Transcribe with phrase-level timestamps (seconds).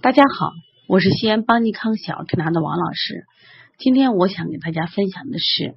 [0.00, 0.52] 大家好，
[0.86, 3.24] 我是西安邦尼康小儿推拿的王老师。
[3.78, 5.74] 今天我想给大家分享的是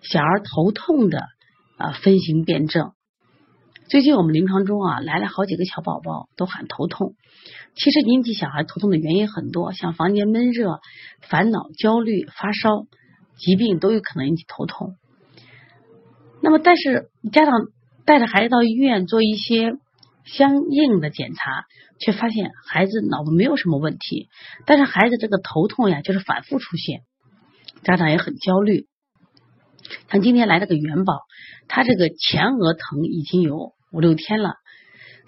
[0.00, 1.18] 小儿头痛的
[1.76, 2.92] 啊分型辨证。
[3.86, 7.16] 最近我们临床中啊来了好几个小宝宝都喊头痛，
[7.74, 10.80] 其实引起小孩头痛的原因很多，像房间闷热、
[11.20, 12.86] 烦恼、焦虑、发烧、
[13.36, 14.94] 疾病都有可能引起头痛。
[16.40, 17.52] 那么，但是家长
[18.06, 19.74] 带着孩子到医院做一些。
[20.24, 21.64] 相应的检查，
[22.00, 24.28] 却发现孩子脑部没有什么问题，
[24.66, 27.00] 但是孩子这个头痛呀，就是反复出现，
[27.82, 28.86] 家长也很焦虑。
[30.10, 31.20] 像今天来了个元宝，
[31.68, 34.54] 他这个前额疼已经有五六天了。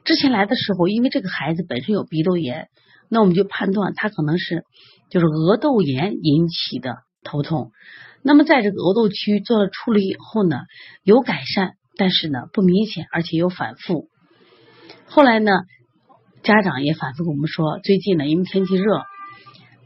[0.04, 2.68] 之前来的时候，因为这个孩子本身有鼻窦炎，
[3.10, 4.64] 那我们就判断他可能是
[5.10, 7.70] 就是额窦炎引起的头痛。
[8.22, 10.60] 那么在这个额窦区做了处理以后呢，
[11.02, 14.08] 有改善，但是呢不明显，而且有反复。
[15.08, 15.52] 后来呢，
[16.42, 19.02] 家长也反复跟我们说，最近呢，因为天气热，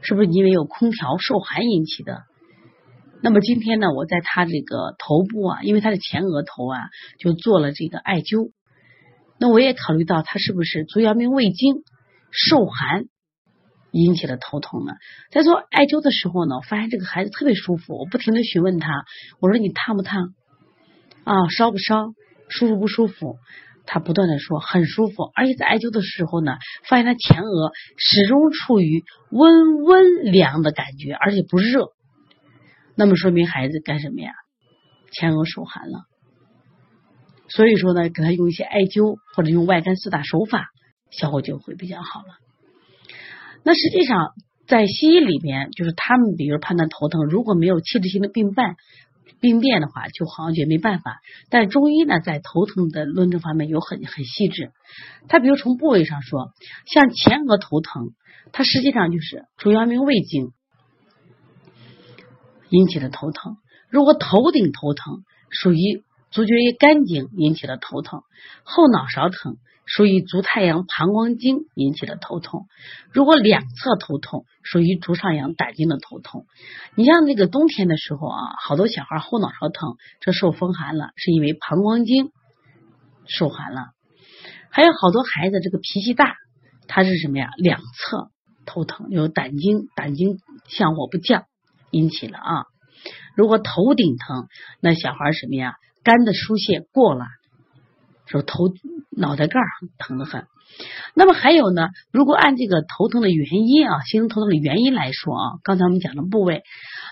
[0.01, 2.23] 是不是因为有空调受寒引起的？
[3.23, 6.81] 那么今天呢，我在他这个头部啊，因为他的前额头啊，
[7.19, 8.51] 就做了这个艾灸。
[9.39, 11.77] 那我也考虑到他是不是足阳明胃经
[12.31, 13.05] 受寒
[13.91, 14.95] 引起的头痛呢？
[15.31, 19.05] 在做艾灸的时候呢，我发现这个孩子特别舒服，我不停的询问他，
[19.39, 20.35] 我说你烫不烫？
[21.25, 22.15] 啊，烧不烧？
[22.49, 23.37] 舒服不舒服？
[23.93, 31.89] 他不断的说很舒服，而且在艾灸的时候呢，发现他前额始终处于温温凉的感觉，而且不热，
[32.95, 34.31] 那么说明孩子干什么呀？
[35.11, 36.05] 前额受寒了。
[37.49, 40.69] 所以说呢，给他用一些艾灸或者用外干四大手法，
[41.11, 42.39] 效果就会比较好了。
[43.65, 44.31] 那实际上
[44.69, 48.77] 在西医里面，就是他们比如判断头疼，如果没有器质性的病伴。
[49.41, 51.21] 病变的话，就好像也没办法。
[51.49, 54.73] 但中医呢，在头疼的论证方面有很很细致。
[55.29, 56.53] 他比如从部位上说，
[56.87, 58.11] 像前额头疼，
[58.53, 60.53] 它实际上就是足阳明胃经
[62.69, 63.57] 引起的头疼。
[63.89, 68.23] 如果头顶头疼，属于足厥于肝经引起的头疼，
[68.65, 69.57] 后脑勺疼。
[69.87, 72.69] 属于足太阳膀胱经引起的头痛，
[73.13, 76.47] 如果两侧头痛，属于足上阳胆经的头痛。
[76.95, 82.31] 你像那个冬天的时候啊，好多小孩后脑勺疼，这受风寒了，是因为膀胱经
[83.27, 83.89] 受寒了。
[84.71, 86.37] 还有好多孩子这个脾气大，
[86.87, 87.51] 他是什么呀？
[87.57, 88.31] 两侧
[88.67, 91.47] 头疼，有胆经胆经向火不降
[91.91, 92.65] 引起了啊。
[93.35, 94.47] 如果头顶疼，
[94.81, 95.75] 那小孩什么呀？
[96.03, 97.27] 肝的疏泄过了。
[98.27, 98.73] 说头
[99.11, 99.59] 脑袋盖
[99.99, 100.47] 疼得很，
[101.15, 101.89] 那么还有呢？
[102.13, 106.63] 如果按这个头疼的原因啊，形成头疼的原因来说啊，刚才我们讲的部位，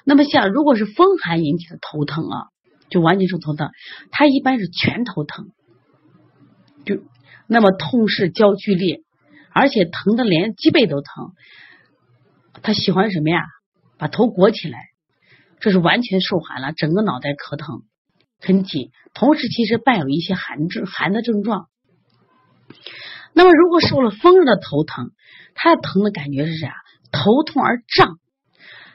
[0.05, 2.47] 那么像如果是风寒引起的头疼啊，
[2.89, 3.71] 就完全是头疼，
[4.13, 5.49] 它一般是全头疼，
[6.85, 7.03] 就
[7.49, 9.03] 那么痛势焦剧烈，
[9.53, 11.33] 而且疼的连脊背都疼，
[12.63, 13.43] 他喜欢什么呀？
[13.99, 14.79] 把头裹起来，
[15.59, 17.83] 这是完全受寒了，整个脑袋可疼。
[18.41, 21.67] 很紧，同时其实伴有一些寒症寒的症状。
[23.35, 25.11] 那么如果受了风热的头疼，
[25.55, 26.75] 他的疼的感觉是啥？
[27.11, 28.19] 头痛而胀，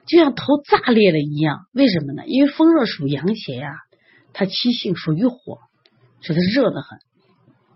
[0.06, 1.68] 就像头炸裂了一样。
[1.74, 2.24] 为什么呢？
[2.26, 3.72] 因为风热属阳邪呀，
[4.34, 5.60] 它气性属于火，
[6.22, 7.00] 所以它热的很。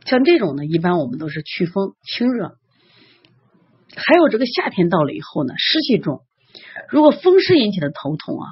[0.05, 2.55] 像这种呢，一般我们都是祛风清热。
[3.95, 6.21] 还有这个夏天到了以后呢，湿气重，
[6.89, 8.47] 如果风湿引起的头痛啊，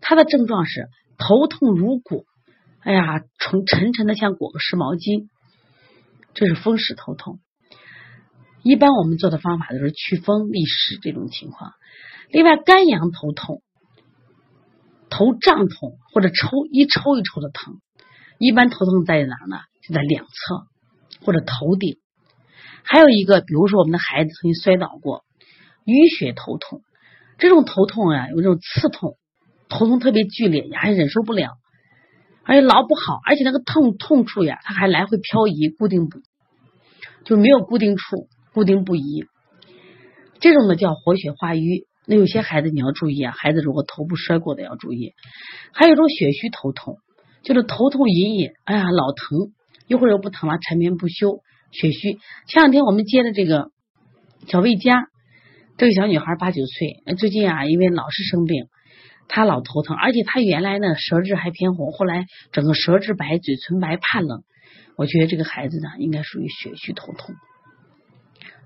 [0.00, 0.88] 它的症状是
[1.18, 2.24] 头痛如裹。
[2.84, 5.28] 哎呀，沉沉沉的像裹个湿毛巾，
[6.34, 7.40] 这是风湿头痛。
[8.62, 11.72] 一般我们做的方法都是祛风利湿这种情况。
[12.28, 13.62] 另外，肝阳头痛、
[15.08, 17.80] 头胀痛或者抽一抽一抽的疼，
[18.38, 19.60] 一般头痛在哪呢？
[19.82, 20.66] 就在两侧
[21.24, 21.98] 或者头顶。
[22.82, 25.24] 还有一个，比如说我们的孩子曾经摔倒过，
[25.86, 26.82] 淤血头痛，
[27.38, 29.16] 这种头痛啊，有这种刺痛，
[29.70, 31.56] 头痛特别剧烈，你还忍受不了。
[32.46, 36.18] 而且老不好，而且那个痛痛处呀，它还来回漂移，固定不
[37.24, 39.24] 就没有固定处，固定不移。
[40.40, 41.86] 这种呢叫活血化瘀。
[42.06, 45.14] 那有些孩子你要注意啊，孩子如果头部摔过的要注意。
[45.72, 46.98] 还有一种血虚头痛，
[47.42, 49.52] 就是头痛隐隐，哎呀老疼，
[49.88, 51.38] 一会儿又不疼了，缠绵不休，
[51.72, 52.18] 血虚。
[52.46, 53.70] 前两天我们接的这个
[54.46, 55.06] 小魏佳，
[55.78, 58.66] 这个小女孩八九岁，最近啊因为老是生病。
[59.28, 64.42] 他老头疼，而且他原来呢舌质还偏红，后来整个舌质白，嘴唇白，怕冷。
[64.96, 67.34] 我觉得这个孩子呢应该属于血虚头痛。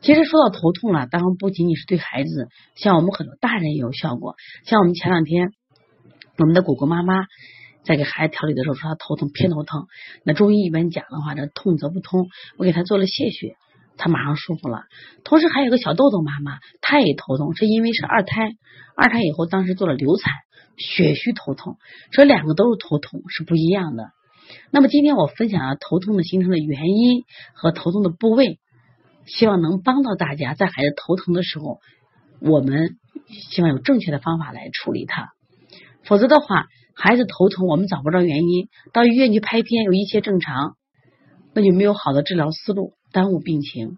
[0.00, 4.36] 其实说到头痛了，当然不仅仅是对孩子，像我们很多大人也有效果。
[4.64, 5.52] 像我们前两天
[6.36, 7.14] 我们的果果妈妈
[7.82, 9.86] 在给孩子调理的时候说他头疼偏头疼，
[10.22, 12.28] 那中医一般讲的话，这痛则不通，
[12.58, 13.56] 我给他做了泄血，
[13.96, 14.82] 他马上舒服了。
[15.24, 18.52] 同时还有个小豆豆妈妈，她也头痛，是因为是二胎，
[18.94, 20.32] 二胎以后当时做了流产，
[20.78, 21.76] 血虚头痛，
[22.10, 24.12] 这两个都是头痛，是不一样的。
[24.70, 28.58] 那么今天我分享了头痛的形成的原因和头痛的部位，
[29.26, 31.80] 希望能帮到大家，在孩子头疼的时候，
[32.40, 32.96] 我们
[33.50, 35.30] 希望有正确的方法来处理它。
[36.04, 40.76] 否则的话，孩子头疼我们找不着原因，到医院去拍片，有一切正常，
[41.54, 42.94] 那就没有好的治疗思路。
[43.10, 43.96] 耽误病情。